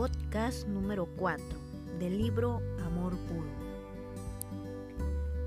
[0.00, 1.44] Podcast número 4
[1.98, 3.50] del libro Amor Puro.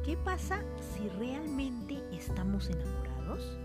[0.06, 3.58] ¿Qué pasa si realmente estamos enamorados?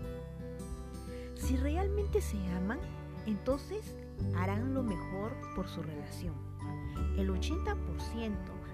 [1.35, 2.79] Si realmente se aman,
[3.27, 3.93] entonces
[4.35, 6.33] harán lo mejor por su relación.
[7.19, 7.75] El 80%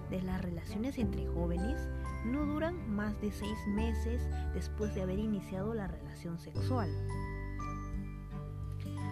[0.08, 1.86] de las relaciones entre jóvenes
[2.24, 6.88] no duran más de seis meses después de haber iniciado la relación sexual.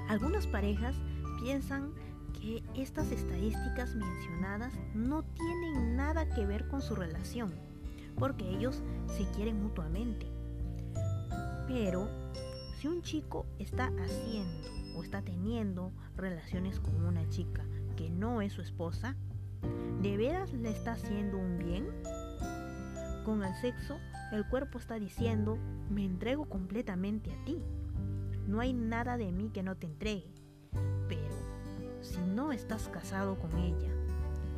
[0.08, 0.96] Algunas parejas
[1.42, 1.92] piensan
[2.40, 7.52] que estas estadísticas mencionadas no tienen nada que ver con su relación,
[8.18, 10.26] porque ellos se quieren mutuamente.
[11.66, 12.08] Pero
[12.78, 17.64] si un chico está haciendo o está teniendo relaciones con una chica
[17.96, 19.16] que no es su esposa,
[20.02, 21.86] ¿de veras le está haciendo un bien?
[23.24, 23.98] Con el sexo,
[24.32, 25.56] el cuerpo está diciendo,
[25.90, 27.58] me entrego completamente a ti.
[28.46, 30.43] No hay nada de mí que no te entregue.
[32.14, 33.90] Si no estás casado con ella,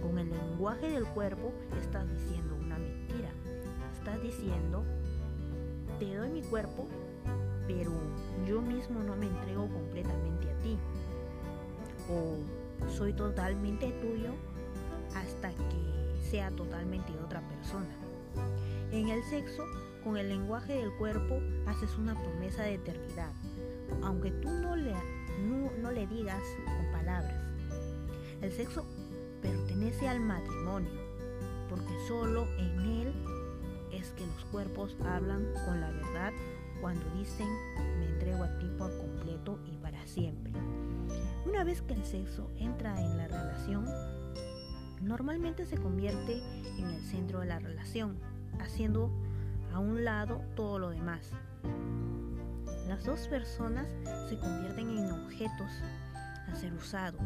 [0.02, 3.30] con el lenguaje del cuerpo estás diciendo una mentira.
[3.94, 4.84] Estás diciendo,
[5.98, 6.86] te doy mi cuerpo,
[7.66, 7.92] pero
[8.46, 10.76] yo mismo no me entrego completamente a ti.
[12.10, 14.34] O soy totalmente tuyo
[15.14, 17.96] hasta que sea totalmente otra persona.
[18.92, 19.64] En el sexo,
[20.04, 23.32] con el lenguaje del cuerpo, haces una promesa de eternidad,
[24.02, 24.92] aunque tú no le,
[25.80, 27.45] no, le digas con palabras.
[28.42, 28.84] El sexo
[29.40, 30.90] pertenece al matrimonio,
[31.70, 33.12] porque solo en él
[33.92, 36.32] es que los cuerpos hablan con la verdad
[36.80, 37.48] cuando dicen
[37.98, 40.52] me entrego a ti por completo y para siempre.
[41.46, 43.86] Una vez que el sexo entra en la relación,
[45.00, 46.42] normalmente se convierte
[46.78, 48.18] en el centro de la relación,
[48.60, 49.10] haciendo
[49.72, 51.30] a un lado todo lo demás.
[52.86, 53.88] Las dos personas
[54.28, 55.70] se convierten en objetos
[56.48, 57.22] a ser usados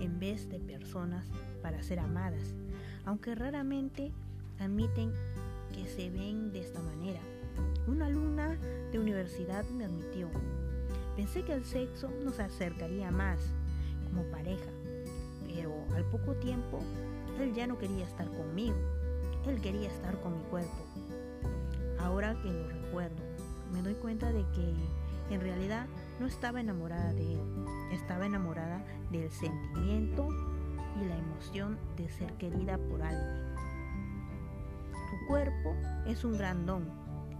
[0.00, 1.26] en vez de personas
[1.62, 2.54] para ser amadas,
[3.04, 4.12] aunque raramente
[4.58, 5.12] admiten
[5.72, 7.20] que se ven de esta manera.
[7.86, 8.56] Una alumna
[8.92, 10.28] de universidad me admitió,
[11.16, 13.40] pensé que el sexo nos acercaría más
[14.04, 14.70] como pareja,
[15.46, 16.80] pero al poco tiempo
[17.40, 18.76] él ya no quería estar conmigo,
[19.46, 20.84] él quería estar con mi cuerpo.
[21.98, 23.22] Ahora que lo recuerdo,
[23.72, 25.86] me doy cuenta de que en realidad
[26.20, 27.40] no estaba enamorada de él,
[27.92, 30.28] estaba enamorada del sentimiento
[31.00, 33.54] y la emoción de ser querida por alguien.
[34.92, 35.74] Tu cuerpo
[36.06, 36.84] es un gran don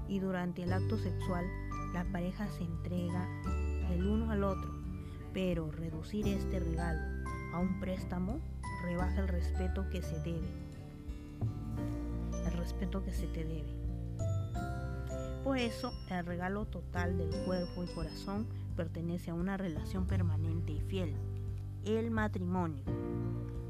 [0.09, 1.45] y durante el acto sexual
[1.93, 3.29] la pareja se entrega
[3.91, 4.73] el uno al otro,
[5.35, 7.03] pero reducir este regalo
[7.53, 8.41] a un préstamo
[8.83, 10.49] rebaja el respeto que se debe.
[12.47, 13.80] El respeto que se te debe.
[15.45, 18.47] Por eso, el regalo total del cuerpo y corazón
[18.77, 21.15] pertenece a una relación permanente y fiel,
[21.85, 22.83] el matrimonio.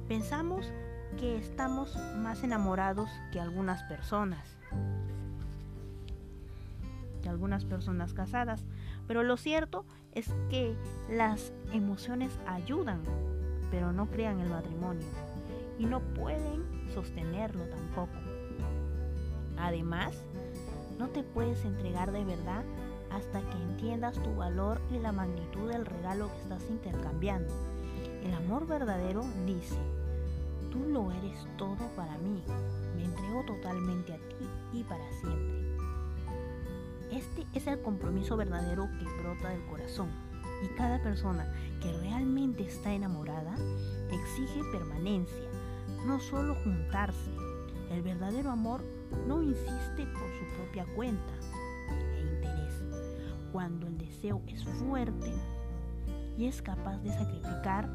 [0.08, 0.66] Pensamos
[1.18, 4.56] que estamos más enamorados que algunas personas,
[7.22, 8.64] que algunas personas casadas,
[9.06, 10.74] pero lo cierto es que
[11.08, 13.00] las emociones ayudan,
[13.70, 15.06] pero no crean el matrimonio
[15.78, 18.18] y no pueden sostenerlo tampoco.
[19.56, 20.16] Además,
[21.00, 22.62] no te puedes entregar de verdad
[23.10, 27.50] hasta que entiendas tu valor y la magnitud del regalo que estás intercambiando.
[28.22, 29.78] El amor verdadero dice,
[30.70, 32.42] tú lo eres todo para mí,
[32.96, 35.74] me entrego totalmente a ti y para siempre.
[37.10, 40.10] Este es el compromiso verdadero que brota del corazón
[40.62, 41.50] y cada persona
[41.80, 43.54] que realmente está enamorada
[44.10, 45.48] exige permanencia,
[46.06, 47.30] no solo juntarse.
[47.90, 48.82] El verdadero amor
[49.26, 51.32] no insiste por su propia cuenta
[51.90, 52.82] e interés.
[53.52, 55.32] Cuando el deseo es fuerte
[56.36, 57.88] y es capaz de sacrificar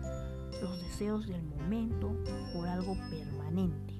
[0.61, 2.15] los deseos del momento
[2.53, 3.93] por algo permanente.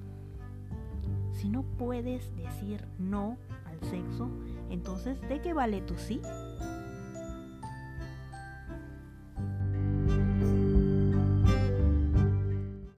[1.32, 4.30] Si no puedes decir no al sexo,
[4.70, 6.20] entonces ¿de qué vale tu sí?